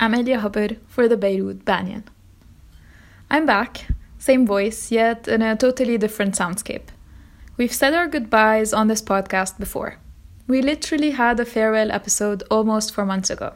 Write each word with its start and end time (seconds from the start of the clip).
Elia 0.00 0.40
Haber 0.40 0.76
for 0.86 1.08
the 1.08 1.16
Beirut 1.18 1.66
Banyan. 1.66 2.04
I'm 3.30 3.44
back, 3.44 3.86
same 4.18 4.46
voice, 4.46 4.90
yet 4.90 5.28
in 5.28 5.42
a 5.42 5.54
totally 5.54 5.98
different 5.98 6.34
soundscape. 6.34 6.88
We've 7.58 7.72
said 7.72 7.92
our 7.92 8.08
goodbyes 8.08 8.72
on 8.72 8.88
this 8.88 9.02
podcast 9.02 9.58
before. 9.58 9.98
We 10.46 10.62
literally 10.62 11.10
had 11.10 11.38
a 11.38 11.44
farewell 11.44 11.92
episode 11.92 12.42
almost 12.50 12.94
four 12.94 13.04
months 13.04 13.28
ago. 13.28 13.52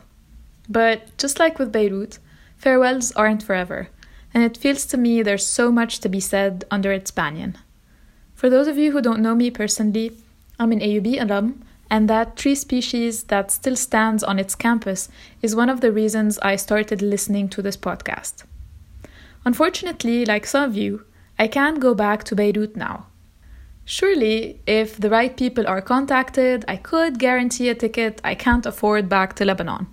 But 0.69 1.17
just 1.17 1.39
like 1.39 1.59
with 1.59 1.73
Beirut, 1.73 2.19
farewells 2.59 3.11
aren't 3.13 3.43
forever, 3.43 3.89
and 4.35 4.45
it 4.45 4.59
feels 4.59 4.85
to 4.87 4.99
me 4.99 5.23
there's 5.23 5.47
so 5.47 5.73
much 5.73 6.01
to 6.01 6.11
be 6.11 6.21
said 6.21 6.67
under 6.71 6.93
its 6.93 7.11
banyan. 7.11 7.57
For 8.35 8.51
those 8.51 8.69
of 8.69 8.77
you 8.77 8.93
who 8.93 9.01
don't 9.01 9.23
know 9.23 9.35
me 9.35 9.51
personally, 9.51 10.13
I'm 10.59 10.73
an 10.73 10.81
AUB 10.81 11.23
alum, 11.23 11.64
and 11.91 12.09
that 12.09 12.37
tree 12.37 12.55
species 12.55 13.25
that 13.25 13.51
still 13.51 13.77
stands 13.77 14.23
on 14.25 14.39
its 14.39 14.55
campus 14.55 15.09
is 15.43 15.55
one 15.57 15.71
of 15.71 15.81
the 15.81 15.93
reasons 15.93 16.39
I 16.39 16.57
started 16.57 17.03
listening 17.03 17.49
to 17.51 17.63
this 17.63 17.77
podcast. 17.77 18.45
Unfortunately, 19.45 20.25
like 20.25 20.47
some 20.47 20.65
of 20.65 20.77
you, 20.77 21.05
I 21.39 21.49
can't 21.49 21.81
go 21.81 21.95
back 21.95 22.25
to 22.25 22.37
Beirut 22.37 22.77
now. 22.77 23.07
Surely, 23.85 24.61
if 24.67 24.97
the 24.97 25.11
right 25.11 25.37
people 25.37 25.67
are 25.67 25.83
contacted, 25.83 26.65
I 26.67 26.77
could 26.77 27.19
guarantee 27.19 27.69
a 27.69 27.75
ticket 27.75 28.21
I 28.25 28.35
can't 28.35 28.65
afford 28.65 29.09
back 29.09 29.35
to 29.35 29.45
Lebanon. 29.45 29.87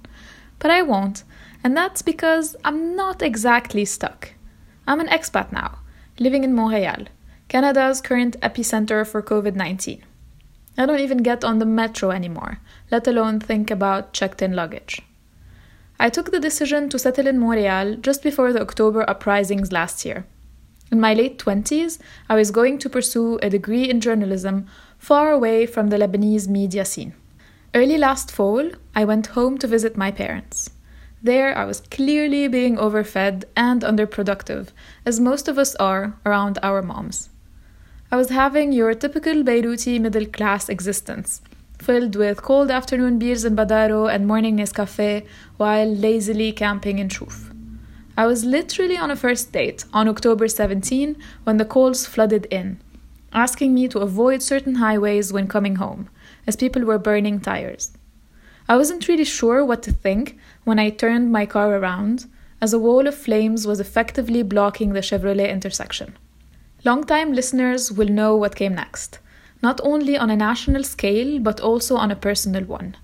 But 0.59 0.71
I 0.71 0.81
won't, 0.81 1.23
and 1.63 1.75
that's 1.75 2.01
because 2.01 2.55
I'm 2.63 2.95
not 2.95 3.21
exactly 3.21 3.83
stuck. 3.83 4.33
I'm 4.87 5.01
an 5.01 5.07
expat 5.07 5.51
now, 5.51 5.79
living 6.19 6.45
in 6.45 6.53
Montreal, 6.53 7.07
Canada's 7.49 7.99
current 7.99 8.39
epicenter 8.39 9.05
for 9.05 9.21
COVID 9.21 9.55
19. 9.55 10.03
I 10.77 10.85
don't 10.85 10.99
even 10.99 11.17
get 11.17 11.43
on 11.43 11.59
the 11.59 11.65
metro 11.65 12.11
anymore, 12.11 12.59
let 12.89 13.07
alone 13.07 13.39
think 13.39 13.69
about 13.69 14.13
checked 14.13 14.41
in 14.41 14.53
luggage. 14.53 15.01
I 15.99 16.09
took 16.09 16.31
the 16.31 16.39
decision 16.39 16.89
to 16.89 16.97
settle 16.97 17.27
in 17.27 17.39
Montreal 17.39 17.95
just 17.97 18.23
before 18.23 18.51
the 18.53 18.61
October 18.61 19.07
uprisings 19.07 19.71
last 19.71 20.05
year. 20.05 20.25
In 20.91 20.99
my 20.99 21.13
late 21.13 21.37
20s, 21.37 21.99
I 22.27 22.35
was 22.35 22.51
going 22.51 22.77
to 22.79 22.89
pursue 22.89 23.37
a 23.37 23.49
degree 23.49 23.89
in 23.89 24.01
journalism 24.01 24.65
far 24.97 25.31
away 25.31 25.65
from 25.65 25.89
the 25.89 25.97
Lebanese 25.97 26.47
media 26.47 26.85
scene. 26.85 27.13
Early 27.73 27.97
last 27.97 28.31
fall, 28.31 28.71
I 28.95 29.05
went 29.05 29.27
home 29.27 29.57
to 29.59 29.67
visit 29.67 29.95
my 29.95 30.11
parents. 30.11 30.71
There, 31.23 31.57
I 31.57 31.65
was 31.65 31.81
clearly 31.91 32.47
being 32.47 32.77
overfed 32.77 33.45
and 33.55 33.83
underproductive, 33.83 34.69
as 35.05 35.19
most 35.19 35.47
of 35.47 35.59
us 35.59 35.75
are 35.75 36.17
around 36.25 36.57
our 36.63 36.81
moms. 36.81 37.29
I 38.13 38.17
was 38.17 38.27
having 38.27 38.73
your 38.73 38.93
typical 38.93 39.35
Beiruti 39.41 39.97
middle 39.97 40.25
class 40.25 40.67
existence 40.67 41.41
filled 41.79 42.17
with 42.17 42.41
cold 42.41 42.69
afternoon 42.69 43.17
beers 43.17 43.45
in 43.45 43.55
Badaro 43.55 44.13
and 44.13 44.27
morning 44.27 44.57
Nescafe 44.57 45.25
while 45.55 45.87
lazily 45.87 46.51
camping 46.51 46.99
in 46.99 47.07
Shuf. 47.07 47.55
I 48.17 48.25
was 48.25 48.43
literally 48.43 48.97
on 48.97 49.11
a 49.11 49.15
first 49.15 49.53
date 49.53 49.85
on 49.93 50.09
October 50.09 50.49
17 50.49 51.15
when 51.45 51.55
the 51.55 51.63
calls 51.63 52.05
flooded 52.05 52.47
in, 52.51 52.81
asking 53.31 53.73
me 53.73 53.87
to 53.87 53.99
avoid 53.99 54.43
certain 54.43 54.75
highways 54.75 55.31
when 55.31 55.47
coming 55.47 55.77
home, 55.77 56.09
as 56.45 56.57
people 56.57 56.83
were 56.83 56.99
burning 56.99 57.39
tires. 57.39 57.93
I 58.67 58.75
wasn't 58.75 59.07
really 59.07 59.23
sure 59.23 59.63
what 59.63 59.83
to 59.83 59.93
think 59.93 60.37
when 60.65 60.79
I 60.79 60.89
turned 60.89 61.31
my 61.31 61.45
car 61.45 61.77
around, 61.77 62.25
as 62.59 62.73
a 62.73 62.79
wall 62.79 63.07
of 63.07 63.15
flames 63.15 63.65
was 63.65 63.79
effectively 63.79 64.43
blocking 64.43 64.91
the 64.91 64.99
Chevrolet 64.99 65.49
intersection. 65.49 66.17
Longtime 66.83 67.33
listeners 67.33 67.91
will 67.91 68.09
know 68.09 68.35
what 68.35 68.55
came 68.55 68.75
next 68.75 69.19
not 69.61 69.79
only 69.83 70.17
on 70.17 70.29
a 70.29 70.35
national 70.35 70.83
scale, 70.83 71.39
but 71.39 71.59
also 71.59 71.95
on 71.95 72.11
a 72.11 72.15
personal 72.15 72.63
one. 72.63 72.95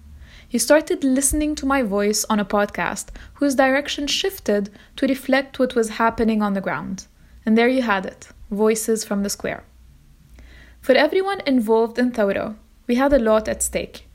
You 0.49 0.59
started 0.59 1.03
listening 1.03 1.55
to 1.55 1.65
my 1.65 1.83
voice 1.83 2.25
on 2.29 2.39
a 2.39 2.45
podcast 2.45 3.09
whose 3.35 3.55
direction 3.55 4.07
shifted 4.07 4.69
to 4.95 5.07
reflect 5.07 5.59
what 5.59 5.75
was 5.75 5.89
happening 5.89 6.41
on 6.41 6.53
the 6.53 6.61
ground. 6.61 7.05
And 7.45 7.57
there 7.57 7.67
you 7.67 7.81
had 7.81 8.05
it 8.05 8.29
voices 8.49 9.03
from 9.03 9.23
the 9.23 9.29
square. 9.29 9.63
For 10.81 10.93
everyone 10.93 11.41
involved 11.45 11.99
in 11.99 12.11
Thawra, 12.11 12.55
we 12.87 12.95
had 12.95 13.11
a 13.11 13.19
lot 13.19 13.49
at 13.49 13.61
stake. 13.61 14.07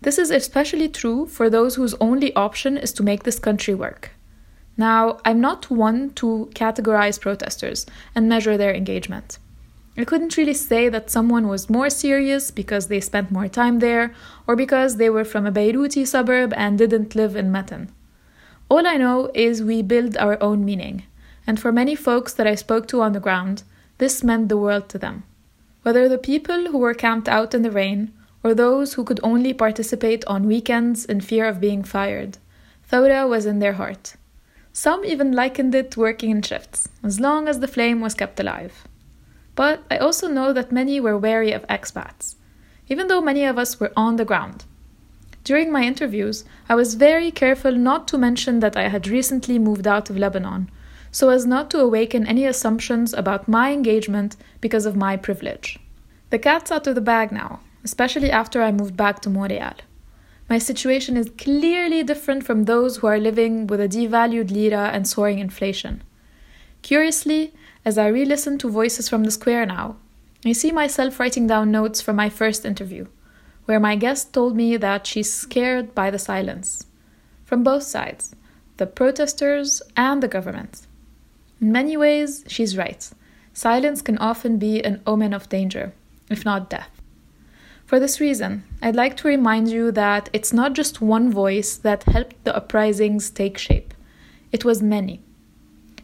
This 0.00 0.18
is 0.18 0.30
especially 0.30 0.88
true 0.88 1.26
for 1.26 1.50
those 1.50 1.74
whose 1.74 1.94
only 2.00 2.34
option 2.34 2.78
is 2.78 2.92
to 2.94 3.02
make 3.02 3.24
this 3.24 3.38
country 3.38 3.74
work. 3.74 4.10
Now, 4.76 5.18
I'm 5.24 5.40
not 5.40 5.70
one 5.70 6.10
to 6.14 6.50
categorize 6.54 7.20
protesters 7.20 7.86
and 8.14 8.28
measure 8.28 8.56
their 8.56 8.74
engagement. 8.74 9.38
I 9.96 10.04
couldn't 10.04 10.36
really 10.36 10.54
say 10.54 10.88
that 10.88 11.10
someone 11.10 11.46
was 11.46 11.70
more 11.70 11.88
serious 11.88 12.50
because 12.50 12.88
they 12.88 13.00
spent 13.00 13.30
more 13.30 13.46
time 13.46 13.78
there 13.78 14.12
or 14.46 14.56
because 14.56 14.96
they 14.96 15.08
were 15.08 15.24
from 15.24 15.46
a 15.46 15.52
Beiruti 15.52 16.04
suburb 16.04 16.52
and 16.56 16.76
didn't 16.76 17.14
live 17.14 17.36
in 17.36 17.52
Matan. 17.52 17.92
All 18.68 18.86
I 18.86 18.96
know 18.96 19.30
is 19.34 19.62
we 19.62 19.82
build 19.82 20.16
our 20.16 20.42
own 20.42 20.64
meaning, 20.64 21.04
and 21.46 21.60
for 21.60 21.70
many 21.70 21.94
folks 21.94 22.32
that 22.34 22.46
I 22.46 22.56
spoke 22.56 22.88
to 22.88 23.02
on 23.02 23.12
the 23.12 23.20
ground, 23.20 23.62
this 23.98 24.24
meant 24.24 24.48
the 24.48 24.56
world 24.56 24.88
to 24.88 24.98
them. 24.98 25.22
Whether 25.82 26.08
the 26.08 26.18
people 26.18 26.72
who 26.72 26.78
were 26.78 26.94
camped 26.94 27.28
out 27.28 27.54
in 27.54 27.62
the 27.62 27.70
rain 27.70 28.12
or 28.42 28.52
those 28.52 28.94
who 28.94 29.04
could 29.04 29.20
only 29.22 29.52
participate 29.52 30.24
on 30.24 30.48
weekends 30.48 31.04
in 31.04 31.20
fear 31.20 31.46
of 31.46 31.60
being 31.60 31.84
fired, 31.84 32.38
Thawra 32.90 33.28
was 33.28 33.46
in 33.46 33.60
their 33.60 33.74
heart. 33.74 34.16
Some 34.76 35.04
even 35.04 35.30
likened 35.30 35.72
it 35.76 35.92
to 35.92 36.00
working 36.00 36.30
in 36.30 36.42
shifts, 36.42 36.88
as 37.04 37.20
long 37.20 37.46
as 37.46 37.60
the 37.60 37.68
flame 37.68 38.00
was 38.00 38.12
kept 38.12 38.40
alive. 38.40 38.88
But 39.54 39.84
I 39.88 39.98
also 39.98 40.26
know 40.26 40.52
that 40.52 40.72
many 40.72 40.98
were 40.98 41.16
wary 41.16 41.52
of 41.52 41.64
expats, 41.68 42.34
even 42.88 43.06
though 43.06 43.20
many 43.20 43.44
of 43.44 43.56
us 43.56 43.78
were 43.78 43.92
on 43.96 44.16
the 44.16 44.24
ground. 44.24 44.64
During 45.44 45.70
my 45.70 45.84
interviews, 45.84 46.44
I 46.68 46.74
was 46.74 46.96
very 46.96 47.30
careful 47.30 47.70
not 47.70 48.08
to 48.08 48.18
mention 48.18 48.58
that 48.58 48.76
I 48.76 48.88
had 48.88 49.06
recently 49.06 49.60
moved 49.60 49.86
out 49.86 50.10
of 50.10 50.18
Lebanon, 50.18 50.68
so 51.12 51.30
as 51.30 51.46
not 51.46 51.70
to 51.70 51.78
awaken 51.78 52.26
any 52.26 52.44
assumptions 52.44 53.14
about 53.14 53.46
my 53.46 53.72
engagement 53.72 54.34
because 54.60 54.86
of 54.86 54.96
my 54.96 55.16
privilege. 55.16 55.78
The 56.30 56.38
cat's 56.40 56.72
out 56.72 56.88
of 56.88 56.96
the 56.96 57.00
bag 57.00 57.30
now, 57.30 57.60
especially 57.84 58.32
after 58.32 58.60
I 58.60 58.72
moved 58.72 58.96
back 58.96 59.20
to 59.20 59.30
Montreal. 59.30 59.76
My 60.48 60.58
situation 60.58 61.16
is 61.16 61.30
clearly 61.38 62.02
different 62.02 62.44
from 62.44 62.64
those 62.64 62.98
who 62.98 63.06
are 63.06 63.18
living 63.18 63.66
with 63.66 63.80
a 63.80 63.88
devalued 63.88 64.50
lira 64.50 64.90
and 64.92 65.08
soaring 65.08 65.38
inflation. 65.38 66.02
Curiously, 66.82 67.54
as 67.84 67.96
I 67.96 68.08
re 68.08 68.24
listen 68.24 68.58
to 68.58 68.70
voices 68.70 69.08
from 69.08 69.24
the 69.24 69.30
square 69.30 69.64
now, 69.64 69.96
I 70.44 70.52
see 70.52 70.70
myself 70.70 71.18
writing 71.18 71.46
down 71.46 71.70
notes 71.70 72.02
from 72.02 72.16
my 72.16 72.28
first 72.28 72.66
interview, 72.66 73.06
where 73.64 73.80
my 73.80 73.96
guest 73.96 74.34
told 74.34 74.54
me 74.54 74.76
that 74.76 75.06
she's 75.06 75.32
scared 75.32 75.94
by 75.94 76.10
the 76.10 76.18
silence. 76.18 76.86
From 77.46 77.62
both 77.62 77.84
sides, 77.84 78.36
the 78.76 78.86
protesters 78.86 79.80
and 79.96 80.22
the 80.22 80.28
government. 80.28 80.86
In 81.60 81.72
many 81.72 81.96
ways, 81.96 82.44
she's 82.46 82.76
right. 82.76 83.10
Silence 83.54 84.02
can 84.02 84.18
often 84.18 84.58
be 84.58 84.84
an 84.84 85.00
omen 85.06 85.32
of 85.32 85.48
danger, 85.48 85.94
if 86.28 86.44
not 86.44 86.68
death. 86.68 86.93
For 87.86 88.00
this 88.00 88.18
reason, 88.20 88.64
I'd 88.80 88.96
like 88.96 89.16
to 89.18 89.28
remind 89.28 89.68
you 89.68 89.92
that 89.92 90.30
it's 90.32 90.52
not 90.52 90.72
just 90.72 91.02
one 91.02 91.30
voice 91.30 91.76
that 91.76 92.04
helped 92.04 92.42
the 92.44 92.56
uprisings 92.56 93.30
take 93.30 93.58
shape, 93.58 93.92
it 94.52 94.64
was 94.64 94.82
many. 94.82 95.20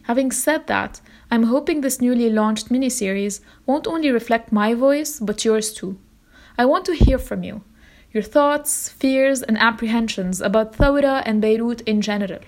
Having 0.03 0.31
said 0.31 0.67
that, 0.67 1.01
I'm 1.31 1.43
hoping 1.43 1.81
this 1.81 2.01
newly 2.01 2.29
launched 2.29 2.69
miniseries 2.69 3.39
won't 3.65 3.87
only 3.87 4.11
reflect 4.11 4.51
my 4.51 4.73
voice, 4.73 5.19
but 5.19 5.45
yours 5.45 5.73
too. 5.73 5.97
I 6.57 6.65
want 6.65 6.85
to 6.85 6.93
hear 6.93 7.17
from 7.17 7.43
you, 7.43 7.63
your 8.11 8.23
thoughts, 8.23 8.89
fears, 8.89 9.41
and 9.41 9.57
apprehensions 9.57 10.41
about 10.41 10.73
Thawra 10.73 11.23
and 11.25 11.41
Beirut 11.41 11.81
in 11.81 12.01
general. 12.01 12.41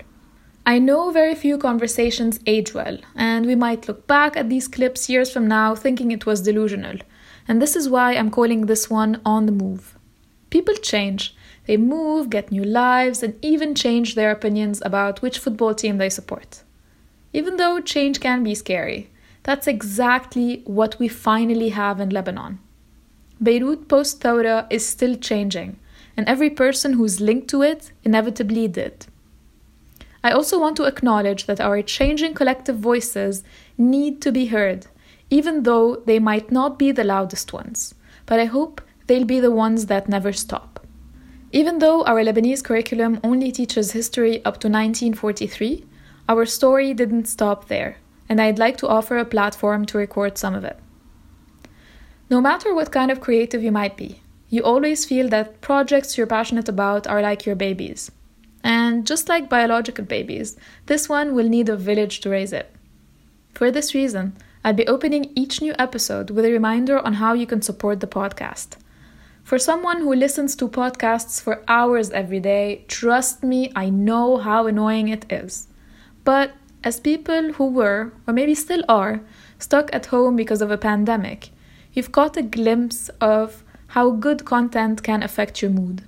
I 0.66 0.80
know 0.80 1.12
very 1.12 1.36
few 1.36 1.58
conversations 1.58 2.40
age 2.46 2.74
well, 2.74 2.98
and 3.16 3.46
we 3.46 3.56
might 3.56 3.88
look 3.88 4.08
back 4.08 4.38
at 4.38 4.50
these 4.50 4.68
clips 4.68 5.10
years 5.10 5.32
from 5.32 5.48
now 5.48 5.74
thinking 5.74 6.12
it 6.12 6.26
was 6.26 6.42
delusional, 6.42 6.98
and 7.48 7.62
this 7.62 7.76
is 7.76 7.90
why 7.90 8.14
I'm 8.14 8.32
calling 8.32 8.66
this 8.66 8.90
one 8.90 9.22
On 9.26 9.46
the 9.46 9.52
Move. 9.52 9.98
People 10.50 10.76
change, 10.76 11.36
they 11.66 11.78
move, 11.78 12.30
get 12.30 12.52
new 12.52 12.64
lives, 12.64 13.24
and 13.24 13.38
even 13.44 13.74
change 13.74 14.16
their 14.16 14.32
opinions 14.32 14.82
about 14.86 15.22
which 15.22 15.40
football 15.40 15.74
team 15.74 15.98
they 15.98 16.10
support. 16.10 16.64
Even 17.32 17.58
though 17.58 17.80
change 17.80 18.20
can 18.20 18.44
be 18.44 18.54
scary, 18.54 19.10
that's 19.44 19.68
exactly 19.68 20.62
what 20.66 21.00
we 21.00 21.08
finally 21.08 21.70
have 21.70 22.00
in 22.00 22.10
Lebanon. 22.10 22.60
Beirut 23.42 23.88
post 23.88 24.22
Thawra 24.22 24.68
is 24.70 24.86
still 24.86 25.16
changing, 25.16 25.80
and 26.16 26.28
every 26.28 26.50
person 26.50 26.94
who's 26.94 27.20
linked 27.20 27.50
to 27.50 27.62
it 27.62 27.92
inevitably 28.04 28.68
did. 28.68 29.08
I 30.24 30.32
also 30.32 30.60
want 30.60 30.78
to 30.78 30.86
acknowledge 30.86 31.48
that 31.48 31.60
our 31.60 31.82
changing 31.82 32.34
collective 32.34 32.78
voices 32.78 33.44
need 33.78 34.22
to 34.22 34.32
be 34.32 34.46
heard, 34.46 34.88
even 35.34 35.64
though 35.64 35.96
they 36.06 36.20
might 36.20 36.52
not 36.52 36.78
be 36.78 36.92
the 36.92 37.04
loudest 37.04 37.54
ones, 37.54 37.96
but 38.28 38.40
I 38.40 38.46
hope 38.46 38.82
they'll 39.08 39.26
be 39.26 39.40
the 39.40 39.58
ones 39.66 39.88
that 39.88 40.08
never 40.08 40.32
stop. 40.32 40.86
Even 41.52 41.80
though 41.80 42.04
our 42.06 42.24
Lebanese 42.24 42.64
curriculum 42.64 43.20
only 43.24 43.52
teaches 43.52 43.94
history 43.94 44.46
up 44.46 44.60
to 44.60 44.68
1943, 44.68 45.86
our 46.30 46.46
story 46.46 46.94
didn't 46.94 47.26
stop 47.26 47.68
there, 47.68 47.98
and 48.30 48.40
I'd 48.40 48.60
like 48.60 48.78
to 48.78 48.88
offer 48.88 49.18
a 49.18 49.26
platform 49.26 49.88
to 49.88 49.98
record 49.98 50.38
some 50.38 50.54
of 50.54 50.64
it. 50.64 50.78
No 52.30 52.40
matter 52.40 52.76
what 52.76 52.92
kind 52.92 53.10
of 53.10 53.20
creative 53.20 53.64
you 53.64 53.72
might 53.72 53.98
be, 53.98 54.22
you 54.50 54.62
always 54.62 55.04
feel 55.04 55.30
that 55.30 55.62
projects 55.62 56.16
you're 56.16 56.28
passionate 56.28 56.70
about 56.70 57.08
are 57.08 57.24
like 57.24 57.44
your 57.44 57.56
babies. 57.56 58.12
And 58.64 59.06
just 59.08 59.30
like 59.30 59.50
biological 59.50 60.06
babies, 60.06 60.58
this 60.86 61.10
one 61.10 61.34
will 61.34 61.50
need 61.50 61.70
a 61.70 61.76
village 61.76 62.20
to 62.22 62.30
raise 62.30 62.54
it. 62.54 62.72
For 63.56 63.72
this 63.72 63.96
reason, 63.96 64.38
I'll 64.66 64.74
be 64.74 64.88
opening 64.88 65.32
each 65.36 65.62
new 65.62 65.74
episode 65.78 66.30
with 66.30 66.46
a 66.46 66.52
reminder 66.52 66.98
on 67.00 67.16
how 67.16 67.34
you 67.34 67.46
can 67.46 67.62
support 67.62 68.00
the 68.00 68.08
podcast. 68.08 68.78
For 69.44 69.60
someone 69.60 70.00
who 70.00 70.16
listens 70.16 70.56
to 70.56 70.70
podcasts 70.70 71.42
for 71.42 71.66
hours 71.68 72.12
every 72.12 72.40
day, 72.40 72.86
trust 72.88 73.44
me, 73.44 73.74
I 73.76 73.90
know 73.90 74.38
how 74.38 74.66
annoying 74.68 75.10
it 75.10 75.26
is. 75.30 75.68
But 76.24 76.54
as 76.82 77.02
people 77.02 77.52
who 77.54 77.68
were, 77.68 78.14
or 78.26 78.34
maybe 78.34 78.56
still 78.56 78.86
are, 78.88 79.20
stuck 79.60 79.94
at 79.94 80.06
home 80.06 80.38
because 80.38 80.62
of 80.62 80.72
a 80.72 80.78
pandemic, 80.78 81.50
you've 81.92 82.14
caught 82.14 82.38
a 82.38 82.42
glimpse 82.42 83.10
of 83.20 83.66
how 83.88 84.12
good 84.12 84.46
content 84.46 85.04
can 85.04 85.24
affect 85.24 85.62
your 85.62 85.72
mood. 85.72 86.04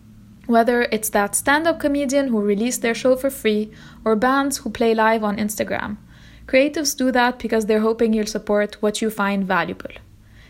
Whether 0.45 0.83
it's 0.83 1.09
that 1.09 1.35
stand 1.35 1.67
up 1.67 1.81
comedian 1.81 2.29
who 2.29 2.39
released 2.39 2.81
their 2.81 2.95
show 2.95 3.17
for 3.17 3.29
free 3.29 3.71
or 4.05 4.15
bands 4.15 4.59
who 4.59 4.69
play 4.69 4.95
live 4.95 5.25
on 5.25 5.35
Instagram. 5.35 5.97
Creatives 6.47 6.95
do 6.95 7.11
that 7.11 7.39
because 7.39 7.65
they're 7.65 7.79
hoping 7.79 8.13
you'll 8.13 8.25
support 8.25 8.81
what 8.81 9.01
you 9.01 9.09
find 9.09 9.45
valuable. 9.45 9.91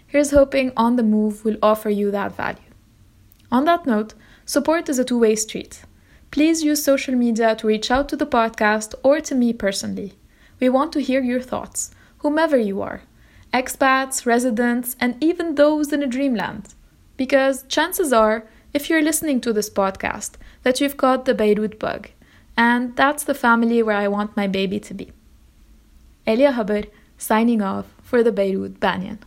Here's 0.06 0.32
hoping 0.32 0.72
On 0.76 0.96
the 0.96 1.04
Move 1.04 1.46
will 1.46 1.58
offer 1.62 1.90
you 1.90 2.12
that 2.12 2.36
value. 2.36 2.72
On 3.52 3.66
that 3.66 3.86
note, 3.86 4.14
support 4.46 4.90
is 4.90 5.00
a 5.00 5.06
two 5.06 5.20
way 5.20 5.36
street. 5.36 5.84
Please 6.32 6.64
use 6.64 6.84
social 6.84 7.16
media 7.16 7.56
to 7.56 7.68
reach 7.68 7.90
out 7.90 8.10
to 8.10 8.18
the 8.18 8.26
podcast 8.26 8.94
or 9.04 9.22
to 9.22 9.36
me 9.36 9.54
personally. 9.54 10.14
We 10.60 10.70
want 10.70 10.92
to 10.94 11.02
hear 11.02 11.22
your 11.22 11.42
thoughts, 11.42 11.92
whomever 12.20 12.58
you 12.58 12.82
are 12.82 13.02
expats, 13.56 14.26
residents, 14.26 14.98
and 15.00 15.16
even 15.24 15.56
those 15.56 15.94
in 15.94 16.04
a 16.04 16.08
dreamland. 16.08 16.74
Because 17.16 17.64
chances 17.70 18.12
are 18.12 18.46
if 18.74 18.90
you're 18.90 19.02
listening 19.02 19.40
to 19.42 19.54
this 19.54 19.70
podcast, 19.70 20.32
that 20.64 20.82
you've 20.82 20.98
got 20.98 21.24
the 21.24 21.34
Beirut 21.34 21.80
bug. 21.80 22.10
And 22.58 22.94
that's 22.98 23.24
the 23.24 23.34
family 23.34 23.82
where 23.82 23.96
I 23.96 24.10
want 24.10 24.36
my 24.36 24.48
baby 24.48 24.82
to 24.82 24.94
be. 24.94 25.14
Elia 26.28 26.54
Haber, 26.54 26.84
signing 27.18 27.62
off 27.62 27.86
for 28.02 28.24
the 28.24 28.32
Beirut 28.32 28.80
Banyan. 28.80 29.20